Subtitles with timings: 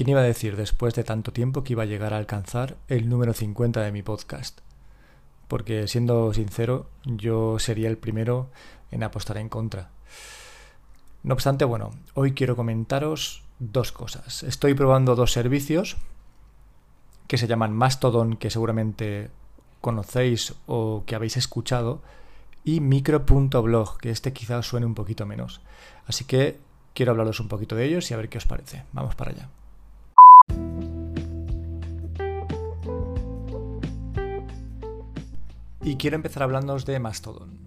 [0.00, 3.10] ¿Quién iba a decir después de tanto tiempo que iba a llegar a alcanzar el
[3.10, 4.60] número 50 de mi podcast?
[5.46, 8.48] Porque siendo sincero, yo sería el primero
[8.90, 9.90] en apostar en contra.
[11.22, 14.42] No obstante, bueno, hoy quiero comentaros dos cosas.
[14.42, 15.98] Estoy probando dos servicios
[17.26, 19.28] que se llaman Mastodon, que seguramente
[19.82, 22.00] conocéis o que habéis escuchado,
[22.64, 25.60] y micro.blog, que este quizá os suene un poquito menos.
[26.06, 26.58] Así que
[26.94, 28.84] quiero hablaros un poquito de ellos y a ver qué os parece.
[28.94, 29.50] Vamos para allá.
[35.82, 37.58] Y quiero empezar hablándoos de Mastodon.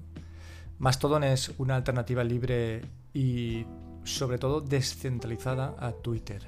[0.78, 3.66] Mastodon es una alternativa libre y
[4.04, 6.48] sobre todo descentralizada a Twitter.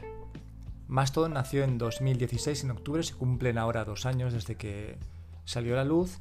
[0.87, 4.97] Mastodon nació en 2016, en octubre, se cumplen ahora dos años desde que
[5.45, 6.19] salió a la luz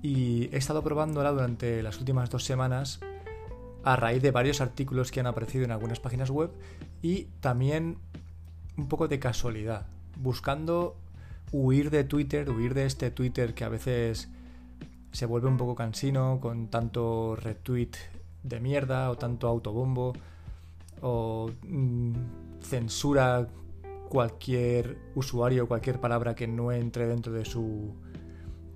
[0.00, 3.00] y he estado probándola durante las últimas dos semanas
[3.82, 6.52] a raíz de varios artículos que han aparecido en algunas páginas web
[7.02, 7.98] y también
[8.76, 10.96] un poco de casualidad, buscando
[11.50, 14.28] huir de Twitter, huir de este Twitter que a veces
[15.12, 17.92] se vuelve un poco cansino con tanto retweet
[18.42, 20.12] de mierda o tanto autobombo
[21.00, 22.12] o mm,
[22.60, 23.48] censura
[24.08, 27.94] cualquier usuario, cualquier palabra que no entre dentro de su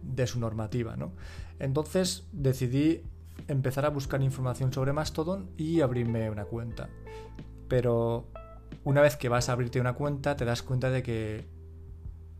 [0.03, 1.12] de su normativa, ¿no?
[1.58, 3.03] Entonces decidí
[3.48, 6.88] empezar a buscar información sobre Mastodon y abrirme una cuenta.
[7.69, 8.27] Pero
[8.84, 11.47] una vez que vas a abrirte una cuenta te das cuenta de que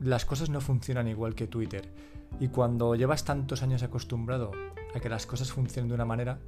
[0.03, 1.93] las cosas no funcionan igual que Twitter.
[2.41, 4.53] Y cuando llevas tantos años acostumbrado
[4.95, 6.39] a que las cosas funcionen de una manera,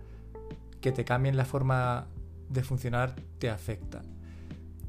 [0.80, 2.06] que te cambien la forma
[2.48, 4.02] de funcionar te afecta.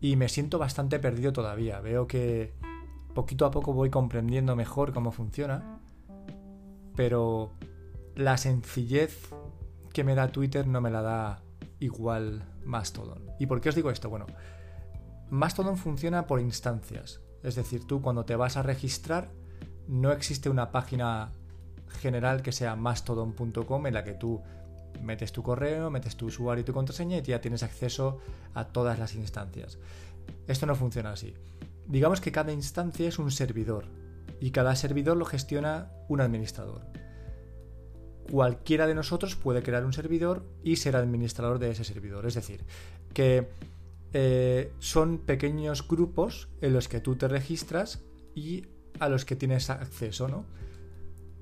[0.02, 1.80] Y me siento bastante perdido todavía.
[1.80, 2.54] Veo que
[3.14, 5.80] poquito a poco voy comprendiendo mejor cómo funciona
[6.96, 7.52] pero
[8.16, 9.30] la sencillez
[9.94, 11.42] que me da Twitter no me la da
[11.80, 13.32] igual Mastodon.
[13.40, 14.10] ¿Y por qué os digo esto?
[14.10, 14.26] Bueno,
[15.30, 17.22] Mastodon funciona por instancias.
[17.46, 19.30] Es decir, tú cuando te vas a registrar,
[19.88, 21.32] no existe una página
[22.02, 24.42] general que sea mastodon.com en la que tú
[25.02, 28.20] metes tu correo, metes tu usuario y tu contraseña y ya tienes acceso
[28.54, 29.78] a todas las instancias.
[30.48, 31.34] Esto no funciona así.
[31.88, 33.86] Digamos que cada instancia es un servidor,
[34.40, 36.82] y cada servidor lo gestiona un administrador.
[38.32, 42.26] Cualquiera de nosotros puede crear un servidor y ser administrador de ese servidor.
[42.26, 42.66] Es decir,
[43.14, 43.50] que
[44.18, 48.02] eh, son pequeños grupos en los que tú te registras
[48.34, 48.66] y
[49.02, 50.46] a los que tienes acceso, ¿no?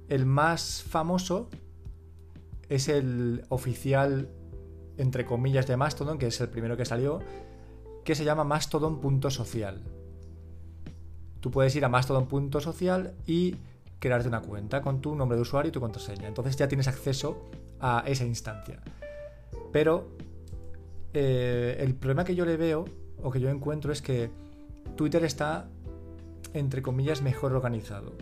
[0.09, 1.49] El más famoso
[2.69, 4.27] es el oficial,
[4.97, 7.19] entre comillas, de Mastodon, que es el primero que salió,
[8.03, 9.83] que se llama mastodon.social.
[11.41, 13.55] Tú puedes ir a mastodon.social y
[13.99, 16.27] crearte una cuenta con tu nombre de usuario y tu contraseña.
[16.27, 18.81] Entonces ya tienes acceso a esa instancia.
[19.71, 20.17] Pero
[21.13, 22.85] eh, el problema que yo le veo
[23.21, 24.29] o que yo encuentro es que
[24.95, 25.69] Twitter está,
[26.53, 28.13] entre comillas, mejor organizado.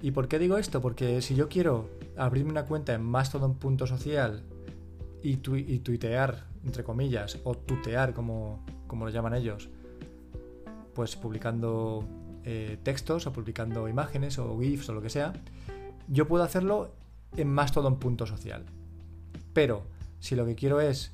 [0.00, 0.80] ¿Y por qué digo esto?
[0.80, 4.44] Porque si yo quiero abrirme una cuenta en mastodon.social
[5.22, 9.68] y, y tuitear, entre comillas, o tutear, como, como lo llaman ellos,
[10.94, 12.04] pues publicando
[12.44, 15.32] eh, textos o publicando imágenes o GIFs o lo que sea,
[16.08, 16.92] yo puedo hacerlo
[17.36, 18.64] en Mastodon.social.
[19.52, 19.82] Pero
[20.20, 21.12] si lo que quiero es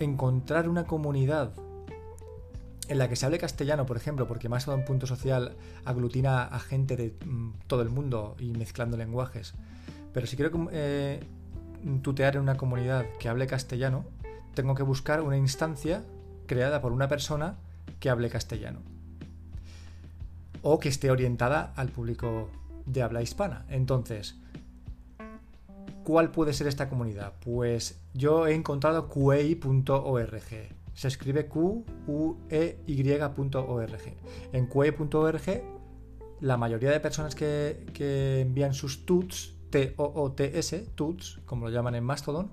[0.00, 1.52] encontrar una comunidad
[2.88, 7.50] en la que se hable castellano, por ejemplo, porque Mastodon.social aglutina a gente de mm,
[7.66, 9.54] todo el mundo y mezclando lenguajes.
[10.12, 11.20] Pero si quiero eh,
[12.02, 14.04] tutear en una comunidad que hable castellano,
[14.54, 16.02] tengo que buscar una instancia
[16.46, 17.56] creada por una persona
[18.00, 18.80] que hable castellano
[20.62, 22.50] o que esté orientada al público
[22.86, 23.64] de habla hispana.
[23.68, 24.36] Entonces,
[26.08, 27.34] ¿cuál puede ser esta comunidad?
[27.38, 30.42] Pues yo he encontrado QEI.org.
[30.94, 34.16] Se escribe q u e y.org.
[34.54, 35.62] En QEI.org,
[36.40, 42.52] la mayoría de personas que, envían sus tuts, T-O-O-T-S, tuts, como lo llaman en Mastodon,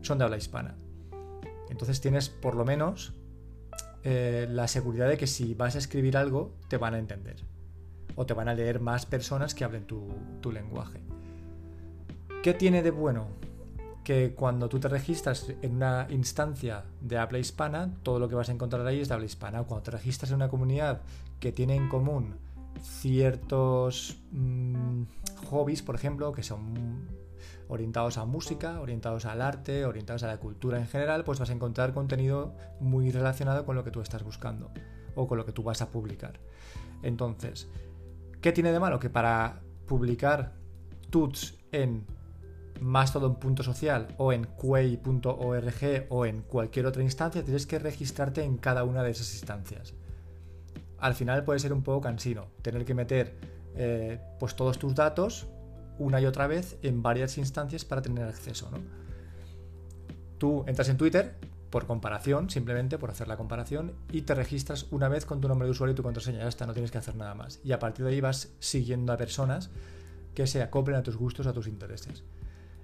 [0.00, 0.78] son de habla hispana.
[1.68, 3.12] Entonces tienes por lo menos
[4.04, 7.44] eh, la seguridad de que si vas a escribir algo, te van a entender.
[8.14, 11.05] O te van a leer más personas que hablen tu lenguaje.
[12.46, 13.26] ¿Qué tiene de bueno?
[14.04, 18.48] Que cuando tú te registras en una instancia de habla hispana, todo lo que vas
[18.48, 19.64] a encontrar ahí es de habla hispana.
[19.64, 21.00] Cuando te registras en una comunidad
[21.40, 22.36] que tiene en común
[22.80, 25.02] ciertos mm,
[25.50, 27.08] hobbies, por ejemplo, que son
[27.66, 31.52] orientados a música, orientados al arte, orientados a la cultura en general, pues vas a
[31.52, 34.70] encontrar contenido muy relacionado con lo que tú estás buscando
[35.16, 36.38] o con lo que tú vas a publicar.
[37.02, 37.66] Entonces,
[38.40, 39.00] ¿qué tiene de malo?
[39.00, 40.52] Que para publicar
[41.10, 42.06] tuts en
[42.80, 49.02] mastodon.social o en quay.org o en cualquier otra instancia tienes que registrarte en cada una
[49.02, 49.94] de esas instancias.
[50.98, 53.34] al final puede ser un poco cansino tener que meter
[53.74, 55.46] eh, pues todos tus datos
[55.98, 58.70] una y otra vez en varias instancias para tener acceso.
[58.70, 58.78] ¿no?
[60.38, 61.34] Tú entras en Twitter
[61.70, 65.66] por comparación, simplemente por hacer la comparación, y te registras una vez con tu nombre
[65.66, 66.40] de usuario y tu contraseña.
[66.40, 67.60] Ya está, no tienes que hacer nada más.
[67.64, 69.70] Y a partir de ahí vas siguiendo a personas
[70.34, 72.22] que se acoplen a tus gustos, a tus intereses.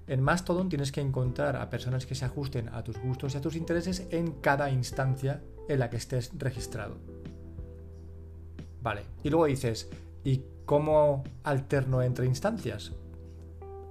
[0.06, 3.40] En Mastodon tienes que encontrar a personas que se ajusten a tus gustos y a
[3.40, 6.96] tus intereses en cada instancia en la que estés registrado.
[8.82, 9.02] Vale.
[9.22, 9.88] Y luego dices,
[10.24, 12.92] ¿y cómo alterno entre instancias?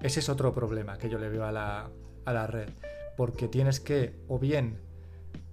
[0.02, 1.90] Ese es otro problema que yo le veo a la,
[2.26, 2.70] a la red.
[3.16, 4.80] Porque tienes que, o bien,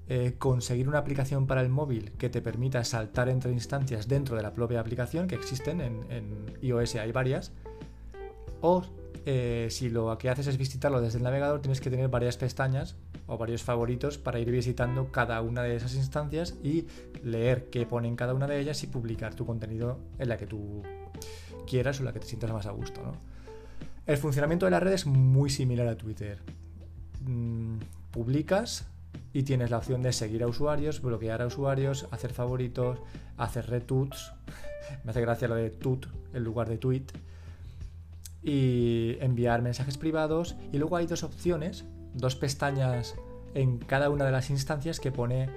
[0.09, 4.43] eh, conseguir una aplicación para el móvil que te permita saltar entre instancias dentro de
[4.43, 7.53] la propia aplicación, que existen en, en iOS, hay varias,
[8.61, 8.85] o
[9.31, 12.97] eh, si lo que haces es visitarlo desde el navegador, tienes que tener varias pestañas
[13.27, 16.87] o varios favoritos para ir visitando cada una de esas instancias y
[17.23, 20.47] leer qué pone en cada una de ellas y publicar tu contenido en la que
[20.47, 20.83] tú
[21.67, 23.03] quieras o la que te sientas más a gusto.
[24.07, 26.39] El funcionamiento de la red es muy similar a Twitter.
[27.27, 28.87] Mm, publicas
[29.35, 32.99] y tienes la opción de seguir a usuarios, bloquear a usuarios, hacer favoritos,
[33.37, 34.33] hacer retweets.
[35.05, 37.05] Me hace gracia lo de tut en lugar de tweet
[38.43, 40.57] y enviar mensajes privados.
[40.73, 43.17] Y luego hay dos opciones, dos pestañas
[43.55, 45.49] en cada una de las instancias que pone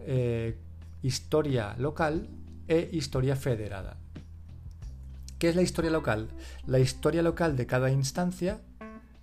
[0.00, 0.56] eh,
[1.02, 2.28] historia local
[2.68, 3.96] e historia federada.
[5.38, 6.28] ¿Qué es la historia local?
[6.66, 8.60] La historia local de cada instancia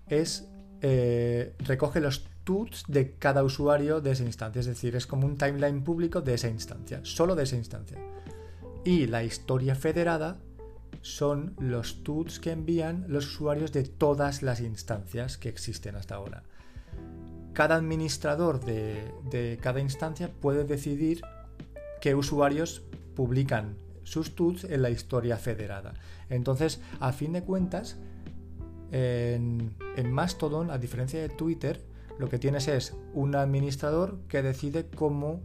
[0.08, 0.48] es
[0.82, 5.38] eh, recoge los tweets de cada usuario de esa instancia, es decir, es como un
[5.38, 7.98] timeline público de esa instancia, solo de esa instancia.
[8.84, 10.38] Y la historia federada
[11.04, 16.44] son los tuts que envían los usuarios de todas las instancias que existen hasta ahora.
[17.52, 21.22] Cada administrador de, cada instancia puede decidir
[22.02, 22.84] qué usuarios
[23.16, 25.94] publican sus tuts en la historia federada.
[26.30, 27.98] Entonces, a fin de cuentas,
[28.92, 31.86] en, en Mastodon, a diferencia de Twitter,
[32.18, 35.42] lo que tienes es un administrador que decide cómo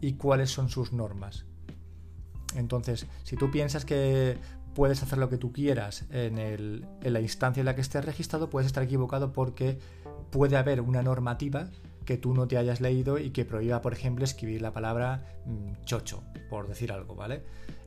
[0.00, 1.44] y cuáles son sus normas.
[2.54, 4.38] Entonces, si tú piensas que
[4.74, 8.66] puedes hacer lo que tú quieras en, la instancia en la que estés registrado, puedes
[8.66, 9.78] estar equivocado porque
[10.30, 11.68] puede haber una normativa
[12.04, 15.84] que tú no te hayas leído y que prohíba, por ejemplo, escribir la palabra mm,
[15.84, 17.42] chocho, por decir algo, ¿vale?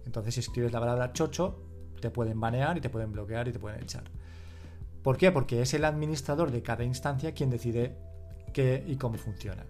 [0.05, 1.59] Entonces, si escribes la palabra chocho,
[1.99, 4.03] te pueden banear y te pueden bloquear y te pueden echar.
[5.01, 5.31] ¿Por qué?
[5.31, 7.95] Porque es el administrador de cada instancia quien decide
[8.53, 9.65] qué y cómo funciona.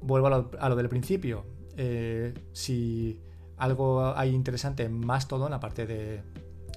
[0.00, 1.44] Vuelvo a lo, del principio.
[1.76, 3.20] Eh, si
[3.56, 6.22] algo hay interesante en Mastodon, aparte de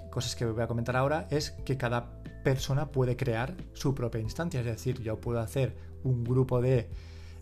[0.10, 4.60] cosas que voy a comentar ahora, es que cada persona puede crear su propia instancia.
[4.62, 6.90] Es decir, yo puedo hacer un grupo de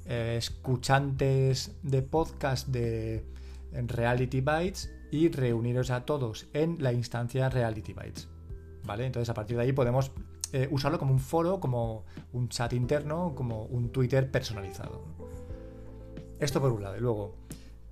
[0.06, 3.26] eh, escuchantes de podcast de
[3.72, 8.28] Reality Bytes y reuniros a todos en la instancia Reality Bytes.
[8.86, 9.06] ¿Vale?
[9.06, 10.12] Entonces a partir de ahí podemos
[10.54, 15.04] eh, usarlo como un foro, como un chat interno, como un Twitter personalizado.
[16.40, 16.96] Esto por un lado.
[16.96, 17.36] Y luego,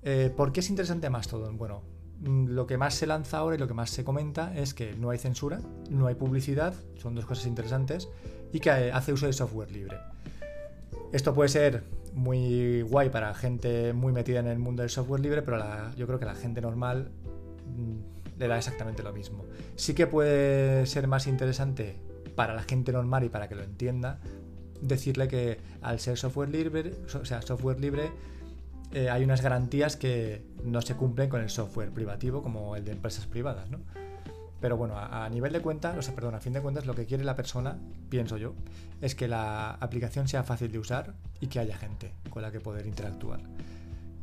[0.06, 1.58] eh, ¿Por qué es interesante Mastodon?
[1.58, 1.82] Bueno,
[2.20, 4.94] mm, lo que más se lanza ahora y lo que más se comenta es que
[4.94, 5.60] no hay censura,
[5.90, 8.08] no hay publicidad, son dos cosas interesantes,
[8.52, 9.98] y que hace uso de software libre.
[11.12, 11.82] Esto puede ser
[12.14, 15.58] muy guay para gente muy metida en el mundo del software libre, pero
[15.96, 17.10] yo creo que la gente normal
[17.66, 19.44] mm, le da exactamente lo mismo.
[19.74, 21.96] Sí que puede ser más interesante
[22.36, 24.20] para la gente normal y para que lo entienda,
[24.80, 28.10] decirle que al ser software libre, o sea, software libre,
[28.92, 32.92] eh, hay unas garantías que no se cumplen con el software privativo como el de
[32.92, 33.78] empresas privadas, ¿no?
[34.60, 37.04] Pero bueno, a, nivel de cuentas, o sea, perdón, a fin de cuentas, lo que
[37.04, 37.76] quiere la persona,
[38.08, 38.54] pienso yo,
[39.02, 42.60] es que la aplicación sea fácil de usar y que haya gente con la que
[42.60, 43.40] poder interactuar.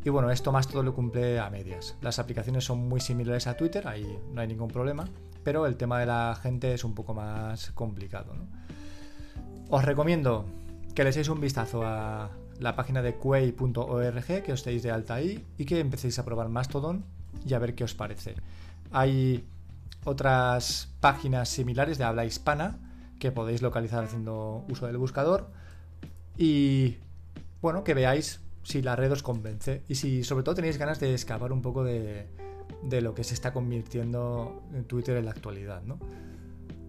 [0.04, 1.96] Y bueno, esto más todo lo cumple a medias.
[2.02, 5.08] Las aplicaciones son muy similares a Twitter, ahí no hay ningún problema,
[5.44, 8.34] pero el tema de la gente es un poco más complicado.
[8.34, 8.48] ¿no?
[9.70, 10.46] Os recomiendo
[10.96, 15.16] que le echéis un vistazo a, la página de quay.org, que os deis de alta
[15.16, 17.04] ahí y que empecéis a probar Mastodon
[17.46, 18.36] y a ver qué os parece.
[18.92, 19.44] Hay
[20.06, 22.78] otras páginas similares de habla hispana
[23.20, 25.50] que podéis localizar haciendo uso del buscador
[26.38, 26.98] y
[27.62, 31.14] bueno, que veáis si la red os convence y si sobre todo tenéis ganas de
[31.14, 32.28] escapar un poco de,
[32.82, 35.82] de lo que se está convirtiendo en Twitter en la actualidad.
[35.84, 35.98] ¿no?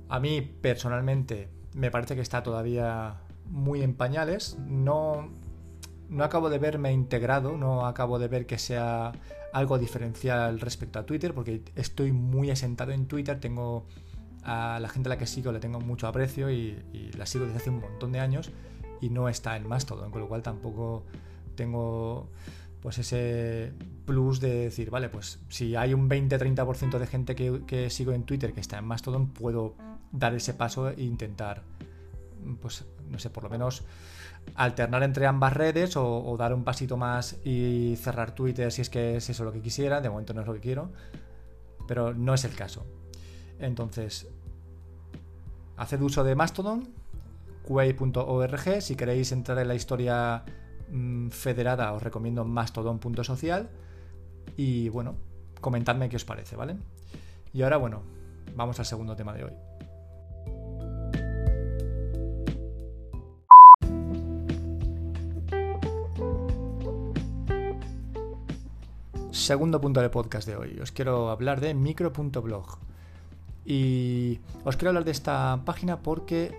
[0.09, 3.17] A mí personalmente me parece que está todavía
[3.47, 5.31] muy en pañales, no,
[6.09, 9.13] no acabo de verme integrado, no acabo de ver que sea
[9.53, 13.87] algo diferencial respecto a Twitter, porque estoy muy asentado en Twitter, tengo
[14.43, 16.77] a la gente a la que sigo le tengo mucho aprecio y,
[17.17, 18.51] la sigo desde hace un montón de años
[19.01, 21.05] y no está en Mastodon, con lo cual tampoco
[21.55, 22.29] tengo
[22.81, 23.73] pues ese
[24.05, 28.53] plus de decir, vale, pues si hay un 20-30% de gente que, sigo en Twitter
[28.53, 29.75] que está en Mastodon, puedo
[30.13, 31.63] dar ese paso e intentar,
[32.61, 33.85] pues, no sé, por lo menos
[34.55, 39.17] alternar entre ambas redes o, dar un pasito más y cerrar Twitter si es que
[39.17, 40.01] es eso lo que quisiera.
[40.01, 40.91] De momento no es lo que quiero,
[41.87, 42.87] pero no es el caso.
[43.59, 44.29] Entonces,
[45.77, 46.89] haced uso de Mastodon,
[47.63, 50.45] quay.org, si queréis entrar en la historia
[50.91, 53.69] Mm, federada os recomiendo mastodon.social
[54.57, 55.17] y bueno,
[55.61, 56.77] comentadme qué os parece, ¿vale?
[57.53, 58.03] Y ahora bueno,
[58.55, 59.53] vamos al segundo tema de hoy.
[69.35, 70.79] Segundo punto del podcast de hoy.
[70.81, 72.79] Os quiero hablar de micro.blog.
[73.67, 76.57] Y os quiero hablar de esta página porque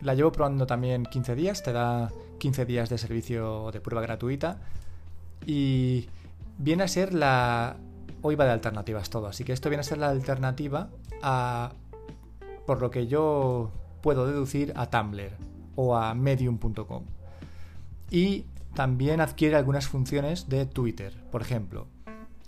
[0.00, 1.62] la llevo probando también 15 días.
[1.62, 4.58] Te da 15 días de servicio de prueba gratuita
[5.44, 6.08] y
[6.56, 7.76] viene a ser la...
[8.22, 10.88] Hoy va de alternativas todo, así que esto viene a ser la alternativa
[11.20, 11.74] a,
[12.64, 15.32] por lo que yo puedo deducir, a Tumblr
[15.76, 17.04] o a medium.com.
[18.10, 21.24] Y también adquiere algunas funciones de Twitter.
[21.30, 21.88] Por ejemplo,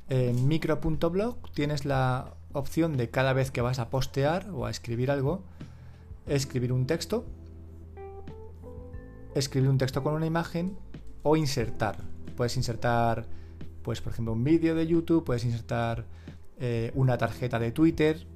[0.09, 5.11] en micro.blog tienes la opción de cada vez que vas a postear o a escribir
[5.11, 5.43] algo,
[6.27, 7.25] escribir un texto
[9.35, 10.77] escribir un texto con una imagen
[11.23, 11.97] o insertar.
[12.37, 13.27] Puedes insertar,
[13.83, 16.07] pues, por ejemplo, un vídeo de YouTube, puedes insertar
[16.59, 18.27] eh, una tarjeta de Twitter,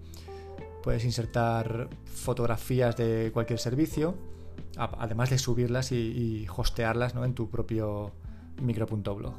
[0.83, 4.15] puedes insertar fotografías de cualquier servicio,
[4.77, 8.13] además de subirlas y, hostearlas en tu propio
[8.61, 9.35] micro.blog.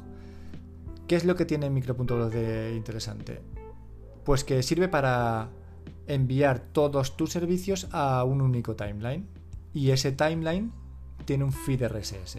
[1.06, 3.40] ¿Qué es lo que tiene micro.blog de interesante?
[4.24, 5.48] Pues que sirve para
[6.06, 9.26] enviar todos tus servicios a un único timeline.
[9.72, 10.72] Y ese timeline
[11.24, 12.38] tiene un feed RSS,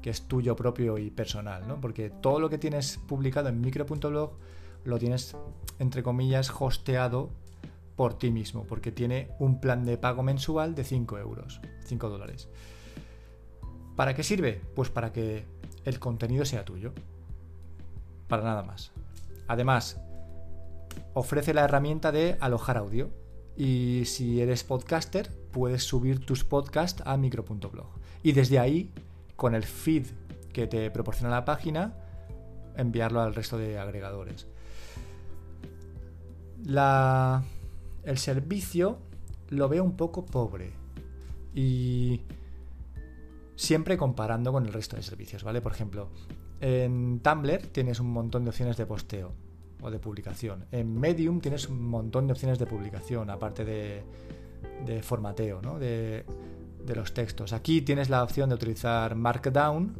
[0.00, 1.80] que es tuyo propio y personal, ¿no?
[1.80, 4.32] Porque todo lo que tienes publicado en micro.blog
[4.84, 5.36] lo tienes,
[5.78, 7.30] entre comillas, hosteado
[7.98, 12.48] por ti mismo, porque tiene un plan de pago mensual de 5 euros, 5 dólares.
[13.96, 14.62] ¿Para qué sirve?
[14.76, 15.44] Pues para que
[15.84, 16.92] el contenido sea tuyo.
[18.28, 18.92] Para nada más.
[19.48, 20.00] Además,
[21.12, 23.10] ofrece la herramienta de alojar audio.
[23.56, 27.88] Y si eres podcaster, puedes subir tus podcasts a micro.blog.
[28.22, 28.92] Y desde ahí,
[29.34, 30.06] con el feed
[30.52, 31.94] que te proporciona la página,
[32.76, 34.46] enviarlo al resto de agregadores.
[36.64, 37.42] La,
[38.08, 38.98] el servicio
[39.50, 40.72] lo veo un poco pobre.
[41.54, 42.22] Y
[43.54, 45.60] siempre comparando con el resto de servicios, ¿vale?
[45.60, 46.08] Por ejemplo,
[46.60, 49.32] en Tumblr tienes un montón de opciones de posteo
[49.82, 50.64] o de publicación.
[50.72, 54.02] En Medium tienes un montón de opciones de publicación, aparte de,
[54.86, 55.78] de formateo, ¿no?
[55.78, 56.24] De,
[56.84, 57.52] de los textos.
[57.52, 59.98] Aquí tienes la opción de utilizar Markdown,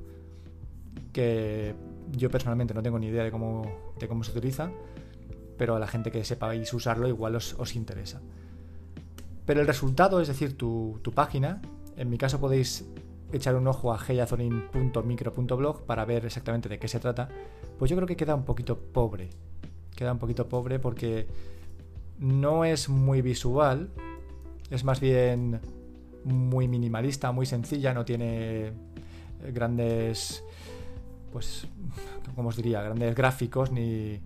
[1.12, 1.74] que
[2.12, 4.70] yo personalmente no tengo ni idea de cómo, de cómo se utiliza,
[5.58, 8.20] pero a la gente que sepáis usarlo igual os, os interesa.
[9.44, 11.60] Pero el resultado, es decir, tu, tu, página,
[11.96, 12.86] en mi caso podéis
[13.32, 17.28] echar un ojo a heyazonin.micro.blog para ver exactamente de qué se trata,
[17.78, 19.30] pues yo creo que queda un poquito pobre.
[19.94, 21.26] Queda un poquito pobre porque
[22.18, 23.90] no es muy visual,
[24.70, 25.60] es más bien
[26.24, 28.72] muy minimalista, muy sencilla, no tiene eh,
[29.52, 30.44] grandes,
[31.32, 31.66] pues,
[32.34, 34.20] como os diría, grandes gráficos, ni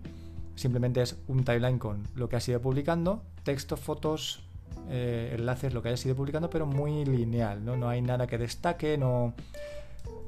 [0.55, 4.43] simplemente es un timeline con lo que ha sido publicando, texto, fotos,
[4.89, 7.77] eh, enlaces, lo que haya sido publicando, pero muy lineal, ¿no?
[7.77, 9.33] No hay nada que destaque, no,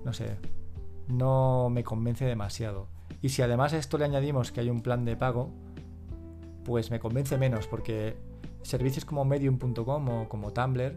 [0.03, 0.37] no sé,
[1.07, 2.87] no me convence demasiado.
[3.21, 5.51] Y si además a esto le añadimos que hay un plan de pago,
[6.63, 8.15] pues me convence menos, porque
[8.63, 10.95] servicios como medium.com o como Tumblr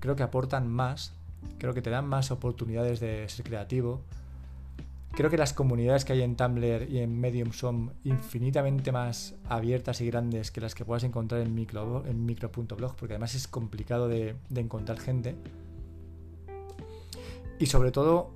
[0.00, 1.14] creo que aportan más,
[1.58, 4.02] creo que te dan más oportunidades de ser creativo.
[5.20, 10.00] Creo que las comunidades que hay en Tumblr y en Medium son infinitamente más abiertas
[10.00, 14.08] y grandes que las que puedas encontrar en, micro, en micro.blog, porque además es complicado
[14.08, 15.36] de, encontrar gente.
[17.58, 18.30] Y sobre todo,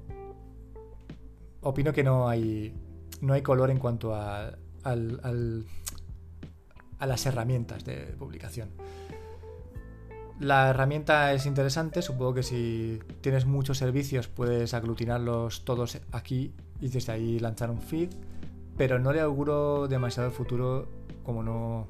[1.62, 2.74] opino que no hay,
[3.22, 4.94] no hay color en cuanto a, a
[7.06, 8.68] las herramientas de publicación.
[10.38, 16.52] La herramienta es interesante, supongo que si tienes muchos servicios puedes aglutinarlos todos aquí
[16.84, 18.10] y desde ahí lanzar un feed,
[18.76, 20.86] pero no le auguro demasiado el futuro
[21.22, 21.88] como no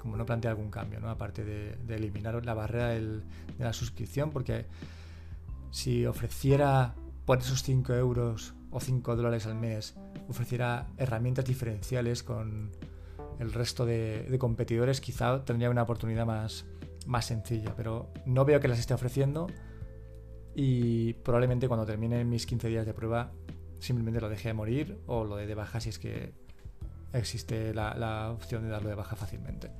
[0.00, 1.10] como no plantea algún cambio, ¿no?
[1.10, 3.20] aparte de, eliminar la barrera de
[3.58, 4.64] la suscripción, porque
[5.72, 6.94] si ofreciera
[7.26, 9.96] por esos 5 euros o 5 dólares al mes,
[10.28, 12.70] ofreciera herramientas diferenciales con
[13.40, 16.64] el resto de, competidores, quizá tendría una oportunidad más,
[17.06, 19.48] más sencilla, pero no veo que las esté ofreciendo
[20.54, 23.32] y probablemente cuando termine mis 15 días de prueba
[23.80, 26.34] simplemente lo dejé de morir o lo de de baja si es que
[27.12, 29.72] existe la, opción de darlo de baja fácilmente.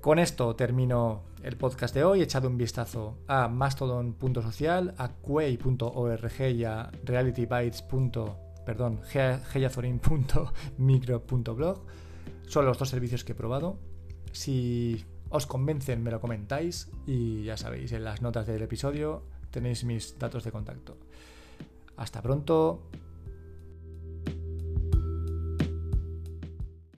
[0.00, 2.20] Con esto termino el podcast de hoy.
[2.20, 7.84] He echado un vistazo a mastodon.social, a quay.org y a realitybytes.
[8.64, 9.00] Perdón,
[9.54, 11.82] heyazorin.micro.blog.
[12.46, 13.80] Son los dos servicios que he probado.
[14.32, 19.84] Si os convencen, me lo comentáis y ya sabéis, en las notas del episodio tenéis
[19.84, 20.98] mis datos de contacto.
[21.98, 22.82] Hasta pronto